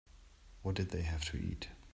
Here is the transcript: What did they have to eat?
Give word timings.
What 0.63 0.73
did 0.73 0.89
they 0.89 1.03
have 1.03 1.25
to 1.25 1.37
eat? 1.37 1.67